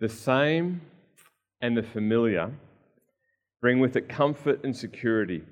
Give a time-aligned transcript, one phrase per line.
[0.00, 0.80] The same
[1.60, 2.50] and the familiar
[3.60, 5.42] bring with it comfort and security,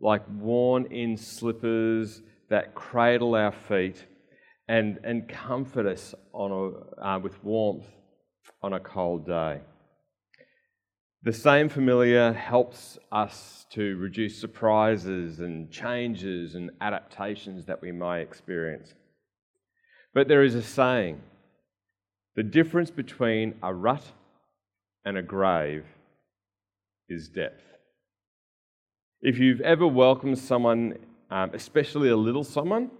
[0.00, 2.20] like worn in slippers
[2.50, 4.04] that cradle our feet
[4.68, 7.86] and, and comfort us on a, uh, with warmth
[8.62, 9.60] on a cold day.
[11.22, 18.20] The same familiar helps us to reduce surprises and changes and adaptations that we may
[18.20, 18.92] experience.
[20.12, 21.22] But there is a saying
[22.36, 24.04] the difference between a rut
[25.04, 25.84] and a grave
[27.08, 27.64] is depth.
[29.22, 30.98] If you've ever welcomed someone,
[31.30, 32.90] um, especially a little someone,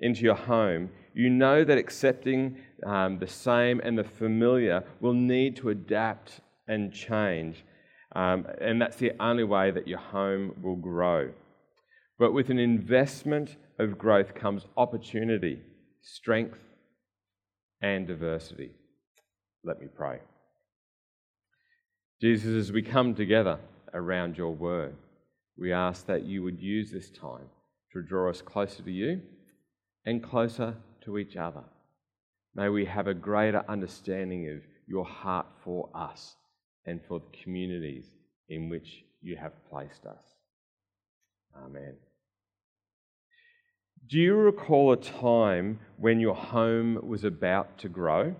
[0.00, 5.56] into your home, you know that accepting um, the same and the familiar will need
[5.56, 7.64] to adapt and change.
[8.14, 11.32] Um, and that's the only way that your home will grow.
[12.18, 15.60] But with an investment of growth comes opportunity,
[16.00, 16.60] strength,
[17.82, 18.70] and diversity.
[19.66, 20.20] Let me pray.
[22.20, 23.58] Jesus, as we come together
[23.92, 24.94] around your word,
[25.58, 27.48] we ask that you would use this time
[27.92, 29.20] to draw us closer to you
[30.04, 31.64] and closer to each other.
[32.54, 36.36] May we have a greater understanding of your heart for us
[36.86, 38.06] and for the communities
[38.48, 40.22] in which you have placed us.
[41.56, 41.96] Amen.
[44.08, 48.36] Do you recall a time when your home was about to grow?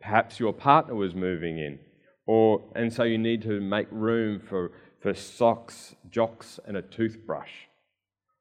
[0.00, 1.78] Perhaps your partner was moving in,
[2.26, 7.50] or, and so you need to make room for, for socks, jocks, and a toothbrush.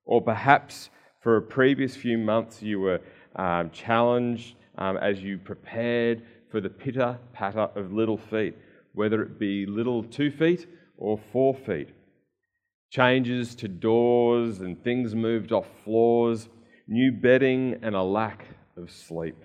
[0.05, 0.89] Or perhaps
[1.21, 3.01] for a previous few months you were
[3.35, 8.55] um, challenged um, as you prepared for the pitter patter of little feet,
[8.93, 11.89] whether it be little two feet or four feet.
[12.91, 16.49] Changes to doors and things moved off floors,
[16.87, 18.45] new bedding, and a lack
[18.77, 19.35] of sleep.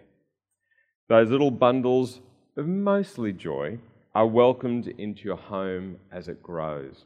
[1.08, 2.20] Those little bundles
[2.56, 3.78] of mostly joy
[4.14, 7.04] are welcomed into your home as it grows.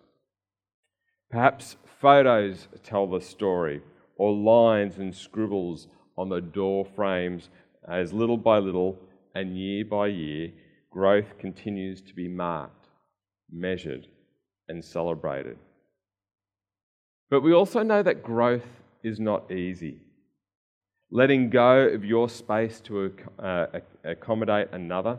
[1.31, 3.83] Perhaps photos tell the story,
[4.17, 7.51] or lines and scribbles on the door frames
[7.89, 8.99] as little by little
[9.35, 10.51] and year by year,
[10.91, 12.89] growth continues to be marked,
[13.51, 14.07] measured,
[14.69, 15.59] and celebrated.
[17.31, 18.67] But we also know that growth
[19.03, 20.01] is not easy.
[21.11, 23.67] Letting go of your space to uh,
[24.05, 25.19] accommodate another,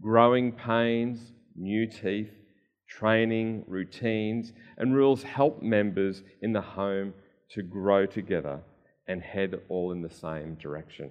[0.00, 2.32] growing pains, new teeth,
[2.88, 7.14] training, routines, and rules help members in the home
[7.50, 8.60] to grow together
[9.06, 11.10] and head all in the same direction.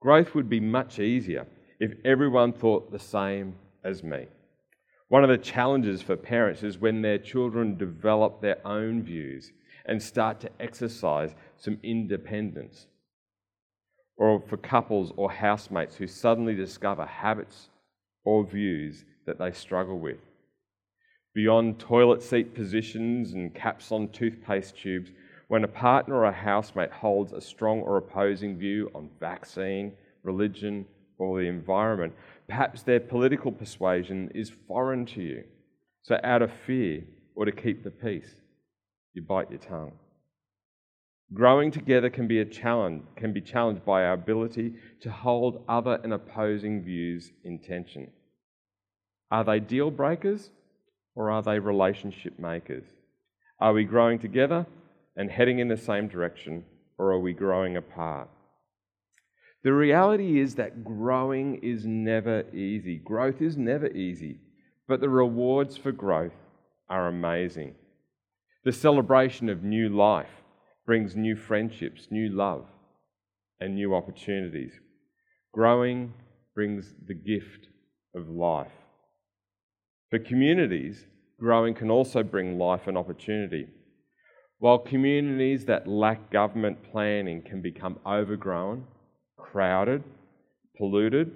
[0.00, 1.46] Growth would be much easier
[1.80, 4.26] if everyone thought the same as me.
[5.08, 9.52] One of the challenges for parents is when their children develop their own views
[9.86, 12.86] and start to exercise some independence.
[14.16, 17.68] Or for couples or housemates who suddenly discover habits
[18.24, 20.18] or views that they struggle with.
[21.34, 25.10] Beyond toilet seat positions and caps on toothpaste tubes,
[25.48, 29.92] when a partner or a housemate holds a strong or opposing view on vaccine,
[30.22, 30.86] religion,
[31.18, 32.14] or the environment,
[32.48, 35.44] perhaps their political persuasion is foreign to you.
[36.02, 38.34] So, out of fear or to keep the peace,
[39.12, 39.92] you bite your tongue.
[41.34, 46.00] Growing together can be a challenge, can be challenged by our ability to hold other
[46.04, 48.10] and opposing views in tension.
[49.30, 50.50] Are they deal breakers
[51.16, 52.84] or are they relationship makers?
[53.58, 54.66] Are we growing together
[55.16, 56.64] and heading in the same direction,
[56.98, 58.28] or are we growing apart?
[59.64, 62.98] The reality is that growing is never easy.
[62.98, 64.38] Growth is never easy,
[64.86, 66.36] but the rewards for growth
[66.88, 67.74] are amazing.
[68.64, 70.28] The celebration of new life
[70.86, 72.64] brings new friendships, new love,
[73.60, 74.72] and new opportunities.
[75.52, 76.14] Growing
[76.54, 77.68] brings the gift
[78.14, 78.70] of life.
[80.10, 81.04] For communities,
[81.40, 83.66] growing can also bring life and opportunity.
[84.58, 88.86] While communities that lack government planning can become overgrown,
[89.36, 90.04] crowded,
[90.78, 91.32] polluted,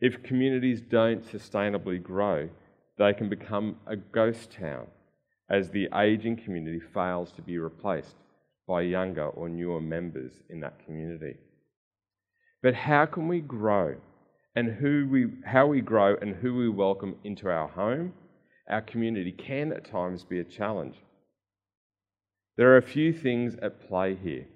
[0.00, 2.48] if communities don't sustainably grow,
[2.96, 4.86] they can become a ghost town
[5.50, 8.14] as the aging community fails to be replaced
[8.66, 11.36] by younger or newer members in that community.
[12.62, 13.96] But how can we grow
[14.54, 18.12] and who we, how we grow and who we welcome into our home,
[18.68, 20.96] our community can at times be a challenge.
[22.56, 24.46] There are a few things at play here.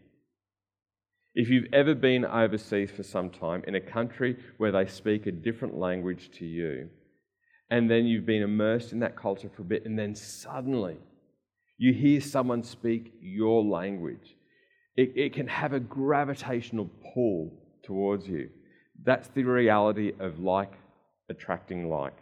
[1.35, 5.33] If you've ever been overseas for some time in a country where they speak a
[5.33, 6.91] different language to you,
[7.71, 10.99] and then you've been immersed in that culture for a bit, and then suddenly
[11.77, 14.37] you hear someone speak your language,
[14.97, 18.49] it, it can have a gravitational pull towards you.
[19.03, 20.73] That's the reality of like
[21.29, 22.17] attracting like.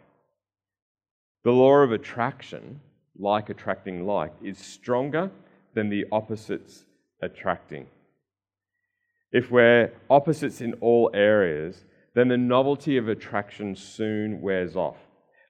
[1.43, 2.79] The law of attraction,
[3.17, 5.29] like attracting like, is stronger
[5.75, 6.85] than the opposites
[7.21, 7.87] attracting.
[9.31, 11.83] If we're opposites in all areas,
[12.15, 14.97] then the novelty of attraction soon wears off,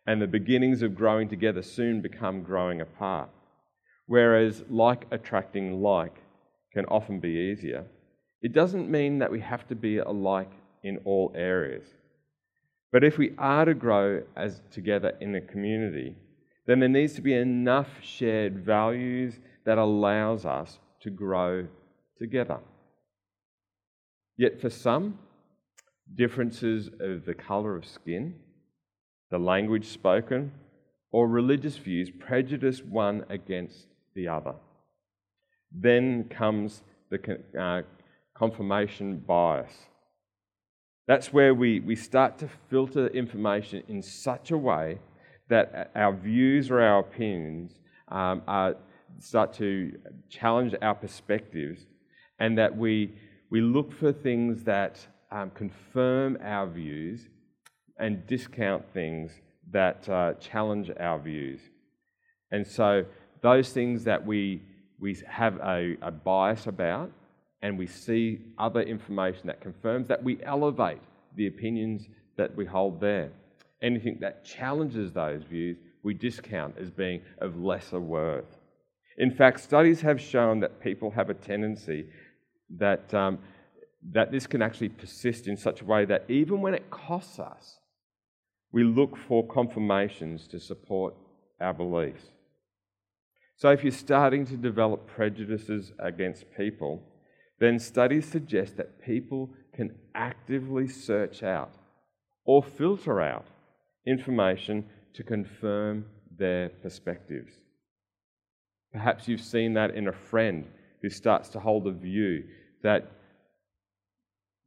[0.08, 3.30] and the beginnings of growing together soon become growing apart.
[4.06, 6.16] Whereas like attracting like
[6.74, 7.86] can often be easier,
[8.42, 10.52] it doesn't mean that we have to be alike
[10.84, 11.86] in all areas.
[12.92, 16.16] But if we are to grow as together in a community,
[16.68, 21.68] then there needs to be enough shared values that allows us to grow
[22.18, 22.60] together.
[24.38, 25.20] Yet for some,
[26.16, 28.36] differences of the colour of skin,
[29.32, 30.52] the language spoken,
[31.12, 34.56] or religious views prejudice one against the other.
[35.72, 37.82] Then comes the uh,
[38.36, 39.74] confirmation bias
[41.06, 45.00] that's where we, we start to filter information in such a way
[45.50, 47.74] that our views or our opinions
[48.08, 48.76] um, are,
[49.20, 49.92] start to
[50.30, 51.82] challenge our perspectives
[52.40, 53.14] and that we,
[53.50, 57.28] we look for things that um, confirm our views
[58.00, 59.32] and discount things
[59.72, 61.60] that uh, challenge our views.
[62.52, 63.06] And so,
[63.44, 64.62] those things that we,
[65.00, 67.12] we have a, a bias about,
[67.62, 71.02] and we see other information that confirms that, we elevate
[71.36, 72.08] the opinions
[72.38, 73.30] that we hold there.
[73.82, 78.58] Anything that challenges those views, we discount as being of lesser worth.
[79.18, 82.08] In fact, studies have shown that people have a tendency
[82.78, 83.40] that, um,
[84.12, 87.80] that this can actually persist in such a way that even when it costs us,
[88.72, 91.14] we look for confirmations to support
[91.60, 92.24] our beliefs.
[93.56, 97.02] So, if you're starting to develop prejudices against people,
[97.60, 101.74] then studies suggest that people can actively search out
[102.46, 103.46] or filter out
[104.06, 106.06] information to confirm
[106.38, 107.54] their perspectives.
[108.92, 110.66] Perhaps you've seen that in a friend
[111.02, 112.44] who starts to hold a view
[112.84, 113.12] that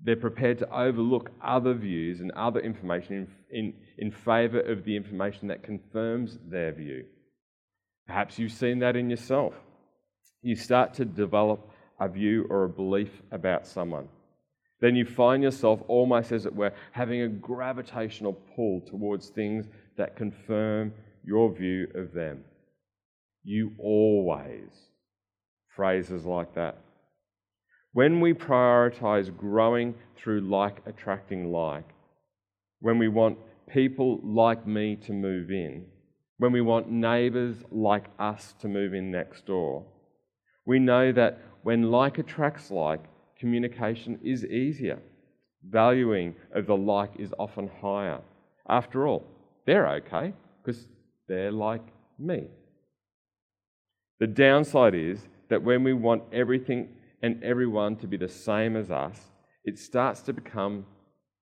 [0.01, 4.97] they're prepared to overlook other views and other information in, in, in favour of the
[4.97, 7.05] information that confirms their view.
[8.07, 9.55] Perhaps you've seen that in yourself.
[10.43, 11.69] You start to develop
[11.99, 14.09] a view or a belief about someone.
[14.81, 19.67] Then you find yourself almost, as it were, having a gravitational pull towards things
[19.97, 20.93] that confirm
[21.25, 22.45] your view of them.
[23.43, 24.71] You always.
[25.75, 26.79] Phrases like that.
[27.93, 31.89] When we prioritize growing through like attracting like,
[32.81, 33.39] when we want
[33.73, 35.87] people like me to move in,
[36.39, 39.85] when we want neighbours like us to move in next door,
[40.65, 43.01] we know that when like attracts like,
[43.39, 44.99] communication is easier.
[45.69, 48.21] Valuing of the like is often higher.
[48.69, 49.25] After all,
[49.67, 50.89] they're okay because
[51.29, 51.83] they're like
[52.19, 52.49] me.
[54.21, 56.89] The downside is that when we want everything
[57.23, 59.21] and everyone to be the same as us,
[59.65, 60.87] it starts to become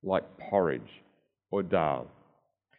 [0.02, 1.02] like porridge
[1.50, 2.08] or dal.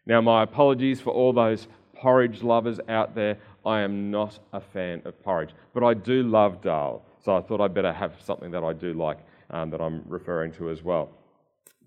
[0.05, 3.37] Now, my apologies for all those porridge lovers out there.
[3.65, 7.03] I am not a fan of porridge, but I do love dal.
[7.23, 9.17] So I thought I'd better have something that I do like
[9.49, 11.09] um, that I'm referring to as well.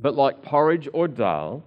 [0.01, 1.63] But like porridge or dal,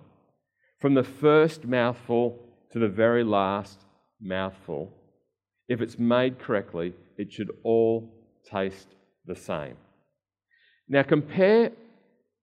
[0.79, 2.39] from the first mouthful
[2.71, 3.79] to the very last
[4.19, 4.91] mouthful,
[5.67, 8.11] if it's made correctly, it should all
[8.49, 8.87] taste
[9.25, 9.75] the same.
[10.89, 11.71] Now compare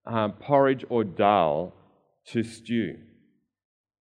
[0.07, 1.75] um, porridge or dal
[2.29, 2.99] to stew.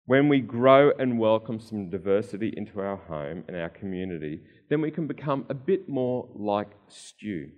[0.05, 4.91] When we grow and welcome some diversity into our home and our community, then we
[4.91, 7.51] can become a bit more like stew.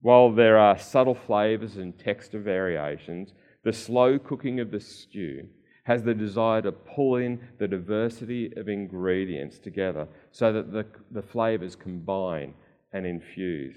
[0.00, 5.46] While there are subtle flavours and texture variations, the slow cooking of the stew
[5.84, 11.22] has the desire to pull in the diversity of ingredients together so that the, the
[11.22, 12.52] flavours combine
[12.92, 13.76] and infuse.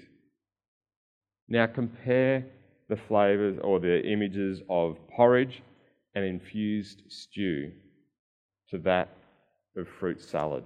[1.48, 2.44] Now compare
[2.88, 5.62] the flavours or the images of porridge
[6.14, 7.72] and infused stew
[8.70, 9.08] to that
[9.76, 10.64] of fruit salad.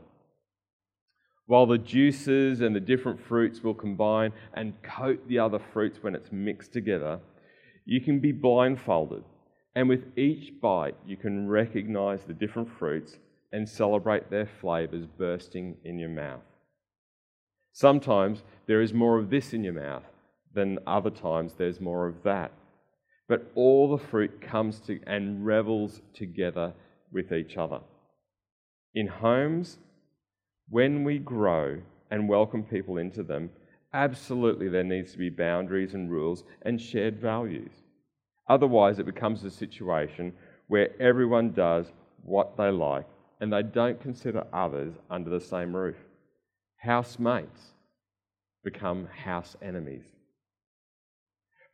[1.46, 6.14] While the juices and the different fruits will combine and coat the other fruits when
[6.14, 7.20] it's mixed together,
[7.84, 9.22] you can be blindfolded.
[9.76, 13.16] And with each bite, you can recognize the different fruits
[13.52, 16.42] and celebrate their flavors bursting in your mouth.
[17.72, 20.04] Sometimes there is more of this in your mouth
[20.54, 22.50] than other times there's more of that.
[23.28, 26.72] But all the fruit comes to and revels together
[27.12, 27.80] with each other.
[28.94, 29.78] In homes,
[30.68, 31.80] when we grow
[32.10, 33.50] and welcome people into them,
[33.92, 37.72] absolutely there needs to be boundaries and rules and shared values.
[38.48, 40.32] Otherwise, it becomes a situation
[40.68, 41.86] where everyone does
[42.22, 43.06] what they like
[43.40, 45.96] and they don't consider others under the same roof.
[46.76, 47.72] Housemates
[48.64, 50.04] become house enemies.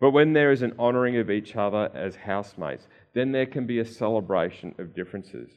[0.02, 3.78] But when there is an honouring of each other as housemates, then there can be
[3.78, 5.48] a celebration of differences.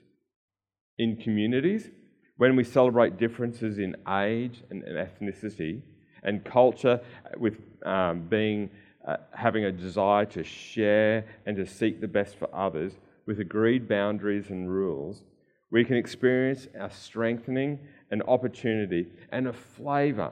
[1.00, 1.90] In communities,
[2.38, 5.82] when we celebrate differences in age and, ethnicity
[6.22, 7.02] and culture,
[7.38, 8.70] with um, being
[9.08, 12.94] uh, having a desire to share and to seek the best for others,
[13.26, 15.24] with agreed boundaries and rules,
[15.72, 17.80] we can experience a strengthening,
[18.12, 20.32] an opportunity, and a flavour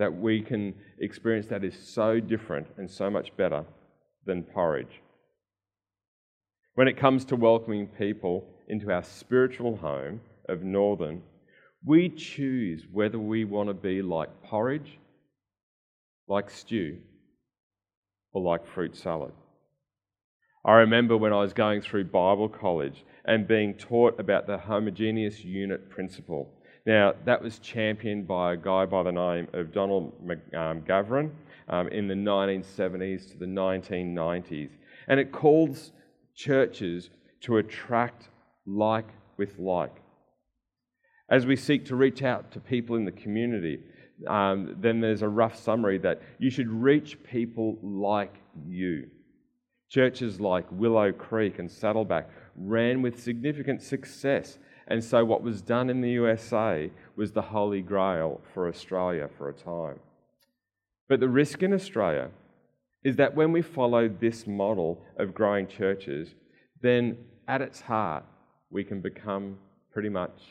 [0.00, 3.62] that we can experience that is so different and so much better
[4.24, 5.02] than porridge.
[6.74, 11.20] When it comes to welcoming people into our spiritual home of Northern,
[11.84, 14.98] we choose whether we want to be like porridge,
[16.26, 16.96] like stew,
[18.32, 19.32] or like fruit salad.
[20.64, 25.44] I remember when I was going through Bible college and being taught about the homogeneous
[25.44, 26.50] unit principle.
[26.86, 31.30] Now, that was championed by a guy by the name of Donald McGavran
[31.68, 34.70] um, in the 1970s to the 1990s.
[35.08, 35.92] And it calls
[36.34, 37.10] churches
[37.42, 38.28] to attract
[38.66, 39.94] like with like.
[41.28, 43.80] As we seek to reach out to people in the community,
[44.26, 48.34] um, then there's a rough summary that you should reach people like
[48.66, 49.08] you.
[49.90, 54.58] Churches like Willow Creek and Saddleback ran with significant success.
[54.90, 59.48] And so, what was done in the USA was the holy grail for Australia for
[59.48, 60.00] a time.
[61.08, 62.30] But the risk in Australia
[63.04, 66.34] is that when we follow this model of growing churches,
[66.82, 67.16] then
[67.46, 68.24] at its heart,
[68.68, 69.58] we can become
[69.92, 70.42] pretty much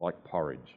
[0.00, 0.76] like porridge.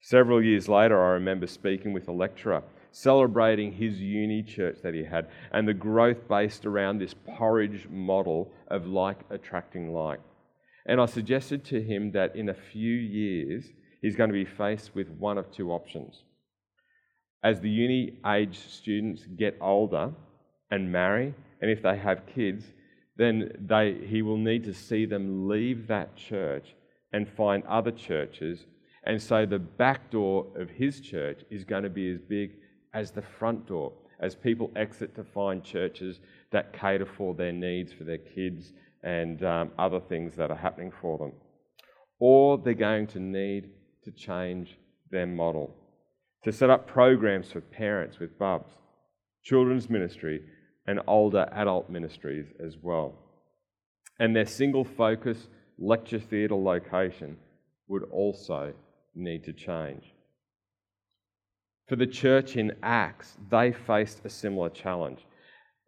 [0.00, 5.02] Several years later, I remember speaking with a lecturer celebrating his uni church that he
[5.02, 10.20] had and the growth based around this porridge model of like attracting like.
[10.86, 13.66] And I suggested to him that in a few years,
[14.00, 16.22] he's going to be faced with one of two options.
[17.44, 20.12] As the uni age students get older
[20.70, 22.64] and marry, and if they have kids,
[23.16, 26.74] then they, he will need to see them leave that church
[27.12, 28.66] and find other churches.
[29.04, 32.52] And so the back door of his church is going to be as big
[32.94, 36.20] as the front door, as people exit to find churches
[36.50, 38.72] that cater for their needs for their kids
[39.02, 41.32] and um, other things that are happening for them.
[42.18, 43.70] Or they're going to need
[44.04, 44.76] to change
[45.10, 45.74] their model,
[46.44, 48.72] to set up programs for parents with bubs,
[49.42, 50.42] children's ministry,
[50.86, 53.14] and older adult ministries as well.
[54.18, 57.36] And their single focus lecture theatre location
[57.88, 58.72] would also
[59.14, 60.04] need to change.
[61.88, 65.26] For the church in Acts, they faced a similar challenge.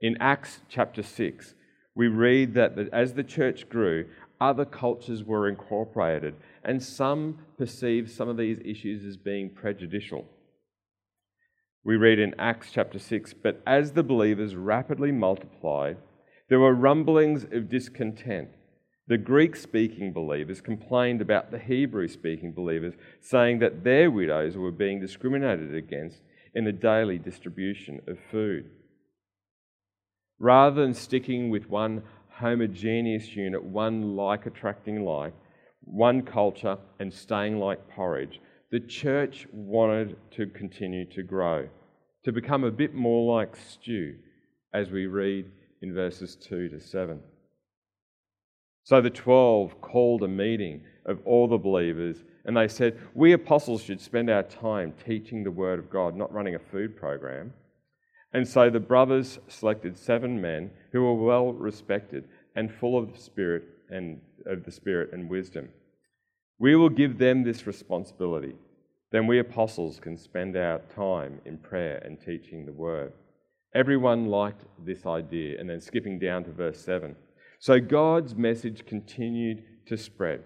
[0.00, 1.54] In Acts chapter 6,
[1.94, 4.06] we read that as the church grew,
[4.40, 6.34] other cultures were incorporated,
[6.64, 10.26] and some perceived some of these issues as being prejudicial.
[11.84, 15.98] We read in Acts chapter 6 But as the believers rapidly multiplied,
[16.48, 18.48] there were rumblings of discontent
[19.06, 24.70] the Greek speaking believers complained about the Hebrew speaking believers, saying that their widows were
[24.70, 26.22] being discriminated against
[26.54, 28.70] in the daily distribution of food.
[30.38, 35.32] Rather than sticking with one homogeneous unit, one like attracting like,
[35.82, 41.68] one culture, and staying like porridge, the church wanted to continue to grow,
[42.24, 44.16] to become a bit more like stew,
[44.72, 45.46] as we read
[45.82, 47.20] in verses 2 to 7.
[48.82, 53.82] So the 12 called a meeting of all the believers and they said, We apostles
[53.82, 57.52] should spend our time teaching the word of God, not running a food program.
[58.34, 62.24] And so the brothers selected seven men who were well respected
[62.56, 65.68] and full of the spirit and of the spirit and wisdom.
[66.58, 68.54] We will give them this responsibility.
[69.12, 73.12] Then we apostles can spend our time in prayer and teaching the word.
[73.72, 75.60] Everyone liked this idea.
[75.60, 77.14] And then skipping down to verse 7.
[77.60, 80.42] So God's message continued to spread.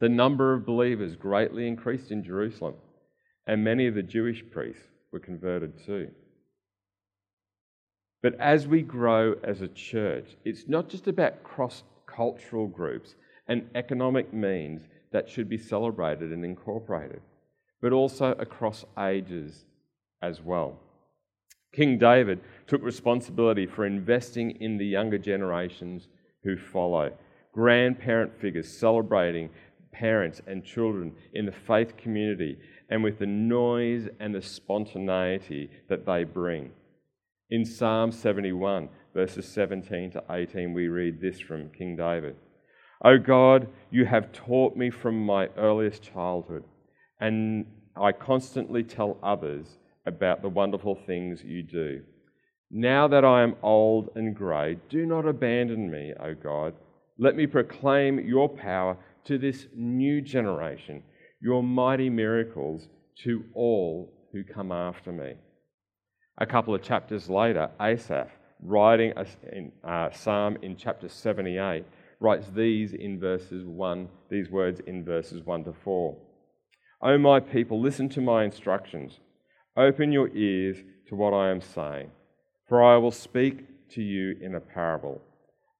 [0.00, 2.74] The number of believers greatly increased in Jerusalem,
[3.46, 4.82] and many of the Jewish priests
[5.12, 6.10] were converted too.
[8.22, 13.16] But as we grow as a church, it's not just about cross cultural groups
[13.48, 17.20] and economic means that should be celebrated and incorporated,
[17.80, 19.64] but also across ages
[20.22, 20.78] as well.
[21.72, 26.08] King David took responsibility for investing in the younger generations
[26.44, 27.12] who follow.
[27.52, 29.50] Grandparent figures celebrating
[29.90, 36.06] parents and children in the faith community and with the noise and the spontaneity that
[36.06, 36.70] they bring.
[37.52, 42.34] In Psalm 71, verses 17 to 18, we read this from King David
[43.04, 46.64] O God, you have taught me from my earliest childhood,
[47.20, 49.66] and I constantly tell others
[50.06, 52.00] about the wonderful things you do.
[52.70, 56.72] Now that I am old and grey, do not abandon me, O God.
[57.18, 61.02] Let me proclaim your power to this new generation,
[61.42, 62.88] your mighty miracles
[63.24, 65.34] to all who come after me.
[66.38, 68.30] A couple of chapters later, Asaph,
[68.62, 71.84] writing a uh, psalm in chapter 78,
[72.20, 76.16] writes these in verses 1, these words in verses 1 to 4.
[77.02, 79.18] O my people, listen to my instructions.
[79.76, 82.10] Open your ears to what I am saying,
[82.68, 85.20] for I will speak to you in a parable.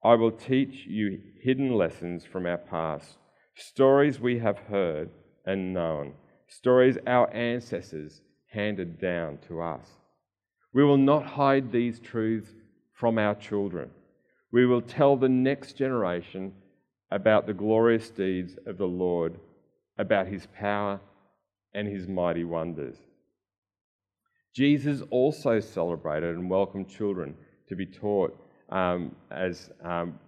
[0.04, 3.16] I will teach you hidden lessons from our past,
[3.54, 5.10] stories we have heard
[5.46, 6.14] and known,
[6.48, 9.86] stories our ancestors handed down to us.
[10.74, 12.50] We will not hide these truths
[12.92, 13.90] from our children.
[14.52, 16.52] We will tell the next generation
[17.10, 19.38] about the glorious deeds of the Lord,
[19.98, 21.00] about his power
[21.74, 22.96] and his mighty wonders.
[24.54, 27.34] Jesus also celebrated and welcomed children
[27.68, 28.36] to be taught
[28.70, 30.18] um, as um,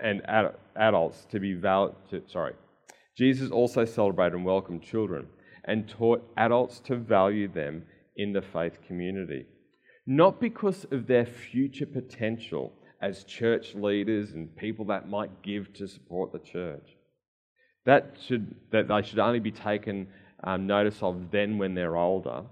[0.00, 1.94] and ad- adults to be valid.
[2.10, 2.54] To, sorry,
[3.16, 5.26] Jesus also celebrated and welcomed children
[5.64, 7.84] and taught adults to value them
[8.16, 9.46] in the faith community,
[10.06, 15.86] not because of their future potential as church leaders and people that might give to
[15.86, 16.96] support the church.
[17.86, 20.08] That should that they should only be taken
[20.42, 22.44] um, notice of then when they're older,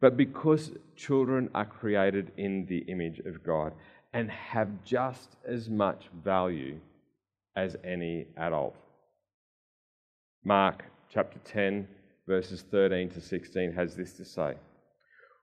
[0.00, 3.72] but because children are created in the image of God
[4.12, 6.78] and have just as much value
[7.56, 8.76] as any adult.
[10.44, 11.88] Mark chapter 10,
[12.26, 14.54] verses 13 to 16 has this to say.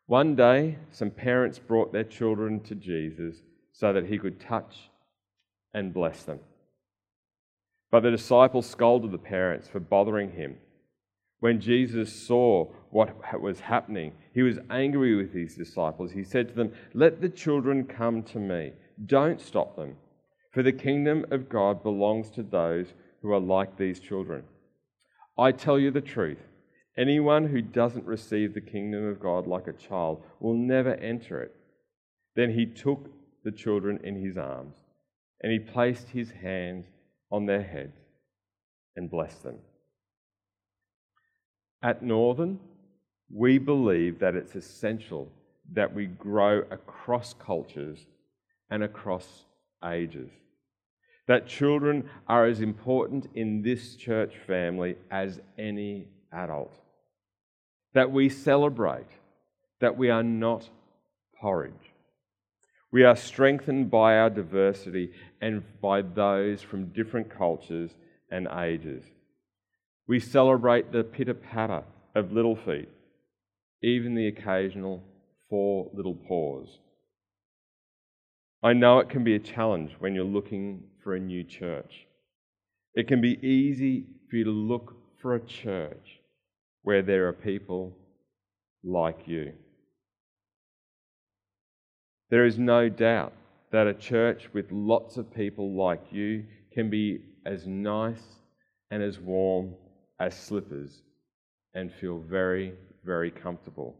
[0.07, 4.89] One day, some parents brought their children to Jesus so that he could touch
[5.73, 6.39] and bless them.
[7.91, 10.57] But the disciples scolded the parents for bothering him.
[11.39, 16.11] When Jesus saw what was happening, he was angry with his disciples.
[16.11, 18.73] He said to them, Let the children come to me.
[19.05, 19.95] Don't stop them,
[20.51, 24.43] for the kingdom of God belongs to those who are like these children.
[25.37, 26.39] I tell you the truth
[26.97, 31.55] anyone who doesn't receive the kingdom of God like a child will never enter it.
[32.35, 33.09] Then he took
[33.43, 34.75] the children in his arms
[35.41, 36.85] and he placed his hands
[37.31, 37.97] on their heads
[38.95, 39.57] and blessed them.
[41.83, 42.59] At Northern,
[43.31, 45.31] we believe that it's essential
[45.73, 48.05] that we grow across cultures
[48.69, 49.45] and across
[49.83, 50.31] ages.
[51.27, 56.73] That children are as important in this church family as any adult.
[57.95, 59.07] That we celebrate
[59.79, 60.69] that we are not
[61.39, 61.73] porridge.
[62.91, 67.91] We are strengthened by our diversity and by those from different cultures
[68.29, 69.05] and ages.
[70.07, 72.89] We celebrate the pitter patter of little feet,
[73.81, 75.01] even the occasional
[75.49, 76.79] four little paws.
[78.61, 82.07] I know it can be a challenge when you're looking for a new church.
[82.93, 86.19] It can be easy for you to look for a church
[86.85, 87.91] where there are people
[88.83, 89.51] like you.
[92.29, 93.33] There is no doubt
[93.71, 98.21] that a church with lots of people like you can be as nice
[98.91, 99.73] and as warm
[100.19, 101.01] as slippers
[101.73, 103.95] and feel very, very comfortable.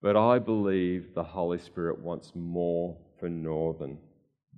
[0.00, 3.98] But I believe the Holy Spirit wants more for Northern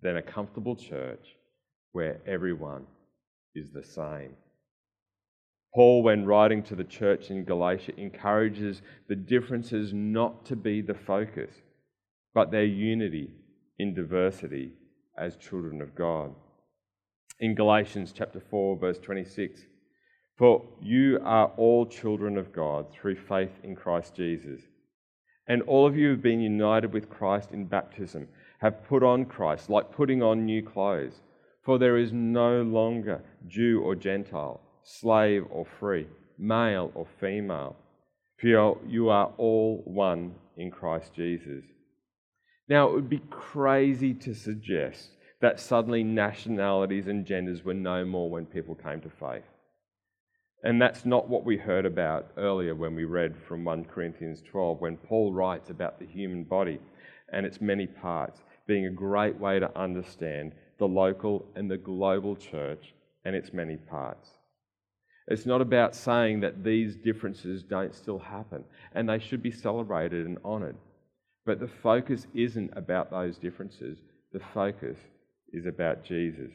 [0.02, 1.34] than a comfortable church
[1.92, 2.84] where everyone
[3.54, 4.34] is the same.
[5.74, 10.94] Paul, when writing to the church in Galatia, encourages the differences not to be the
[10.94, 11.52] focus,
[12.34, 13.30] but their unity
[13.78, 14.72] in diversity
[15.16, 16.34] as children of God.
[17.38, 19.62] In Galatians chapter 4, verse 26,
[20.36, 24.62] for you are all children of God through faith in Christ Jesus.
[25.46, 28.26] And all of you who have been united with Christ in baptism,
[28.60, 31.20] have put on Christ, like putting on new clothes.
[31.62, 36.06] For there is no longer Jew or Gentile, slave or free,
[36.38, 37.76] male or female.
[38.38, 41.64] For you are all one in Christ Jesus.
[42.68, 48.30] Now, it would be crazy to suggest that suddenly nationalities and genders were no more
[48.30, 49.44] when people came to faith.
[50.62, 54.80] And that's not what we heard about earlier when we read from 1 Corinthians 12,
[54.80, 56.78] when Paul writes about the human body
[57.32, 62.36] and its many parts being a great way to understand the local and the global
[62.36, 64.30] church and its many parts.
[65.30, 70.26] It's not about saying that these differences don't still happen and they should be celebrated
[70.26, 70.76] and honoured.
[71.46, 73.98] But the focus isn't about those differences,
[74.32, 74.98] the focus
[75.52, 76.50] is about Jesus.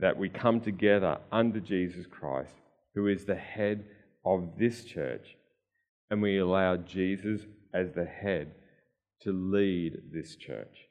[0.00, 2.54] That we come together under Jesus Christ,
[2.94, 3.84] who is the head
[4.24, 5.36] of this church,
[6.10, 7.42] and we allow Jesus
[7.72, 8.50] as the head
[9.22, 10.88] to lead this church.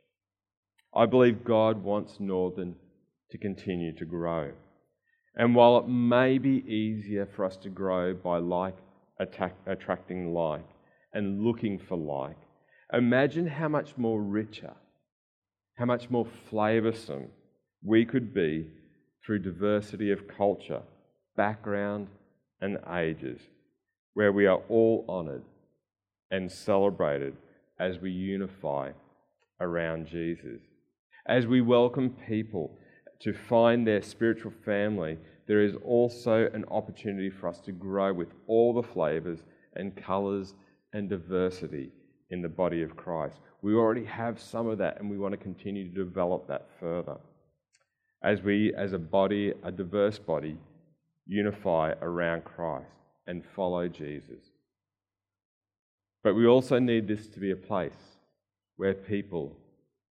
[0.96, 2.76] I believe God wants Northern
[3.32, 4.52] to continue to grow.
[5.40, 8.76] And while it may be easier for us to grow by like
[9.22, 10.68] attack, attracting like
[11.14, 12.36] and looking for like,
[12.92, 14.74] imagine how much more richer,
[15.78, 17.30] how much more flavoursome
[17.82, 18.68] we could be
[19.26, 20.82] through diversity of culture,
[21.38, 22.08] background,
[22.60, 23.40] and ages,
[24.16, 25.44] where we are all honoured
[26.32, 27.34] and celebrated
[27.80, 28.92] as we unify
[29.62, 30.60] around Jesus.
[31.26, 32.78] As we welcome people
[33.20, 38.30] to find their spiritual family, there is also an opportunity for us to grow with
[38.48, 39.40] all the flavours
[39.76, 40.54] and colours
[40.94, 41.92] and diversity
[42.30, 43.40] in the body of Christ.
[43.62, 47.18] We already have some of that, and we want to continue to develop that further.
[48.24, 50.58] As we, as a body, a diverse body,
[51.26, 52.88] unify around Christ
[53.28, 54.52] and follow Jesus.
[56.24, 58.18] But we also need this to be a place
[58.76, 59.56] where people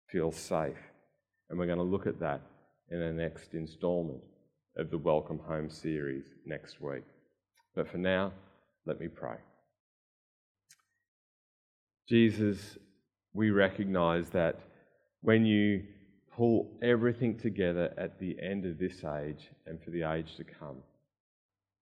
[0.09, 0.77] feel safe.
[1.49, 2.41] And we're going to look at that
[2.93, 4.23] in the next instalment
[4.77, 7.05] of the Welcome Home series next week.
[7.75, 8.33] But for now,
[8.85, 9.37] let me pray.
[12.07, 12.77] Jesus,
[13.33, 14.61] we recognize that
[15.23, 15.85] when you
[16.37, 20.77] pull everything together at the end of this age and for the age to come,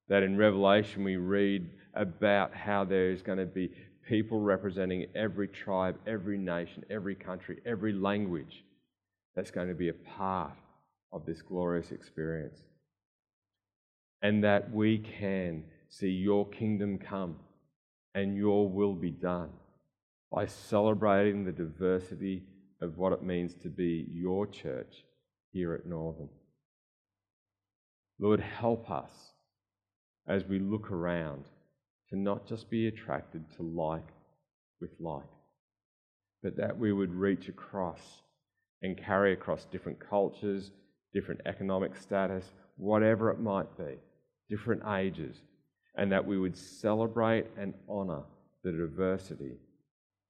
[0.09, 3.73] that in Revelation we read about how there is going to be
[4.09, 8.63] people representing every tribe, every nation, every country, every language
[9.35, 10.53] that's going to be a part
[11.13, 12.59] of this glorious experience.
[14.23, 17.37] And that we can see your kingdom come
[18.15, 19.51] and your will be done
[20.31, 22.43] by celebrating the diversity
[22.81, 25.05] of what it means to be your church
[25.53, 26.29] here at Northern.
[28.19, 29.11] Lord, help us
[30.29, 31.45] as we look around
[32.11, 34.09] to not just be attracted to like
[34.81, 35.23] with like,
[36.43, 38.01] but that we would reach across
[38.83, 40.71] and carry across different cultures,
[41.13, 43.95] different economic status, whatever it might be,
[44.49, 45.43] different ages,
[45.97, 48.23] and that we would celebrate and honour
[48.63, 49.57] the diversity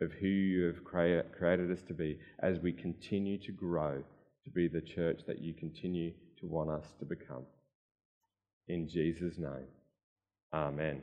[0.01, 4.03] of who you have created us to be as we continue to grow
[4.45, 7.45] to be the church that you continue to want us to become.
[8.69, 9.67] In Jesus' name,
[10.53, 11.03] Amen.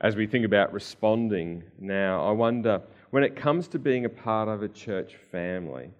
[0.00, 4.48] As we think about responding now, I wonder when it comes to being a part
[4.48, 5.90] of a church family,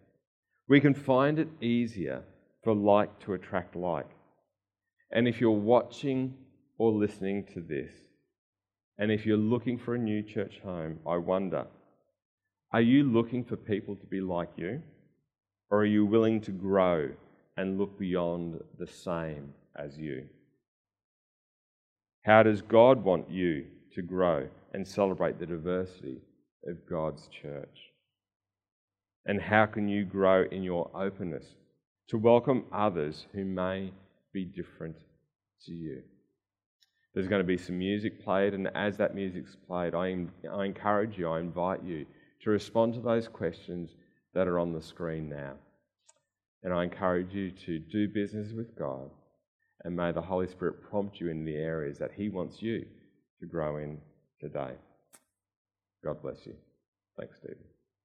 [0.68, 2.22] we can find it easier
[2.62, 4.10] for like to attract like.
[5.10, 6.34] And if you're watching
[6.76, 7.92] or listening to this,
[8.98, 11.66] and if you're looking for a new church home, I wonder
[12.70, 14.82] are you looking for people to be like you?
[15.70, 17.10] Or are you willing to grow
[17.56, 20.26] and look beyond the same as you?
[22.24, 26.18] How does God want you to grow and celebrate the diversity
[26.66, 27.87] of God's church?
[29.28, 31.44] And how can you grow in your openness
[32.08, 33.92] to welcome others who may
[34.32, 34.96] be different
[35.66, 36.02] to you?
[37.12, 41.18] There's going to be some music played, and as that music's played, I, I encourage
[41.18, 42.06] you, I invite you
[42.42, 43.90] to respond to those questions
[44.32, 45.54] that are on the screen now.
[46.62, 49.10] And I encourage you to do business with God,
[49.84, 52.86] and may the Holy Spirit prompt you in the areas that He wants you
[53.40, 53.98] to grow in
[54.40, 54.72] today.
[56.02, 56.54] God bless you.
[57.18, 57.77] Thanks, Stephen.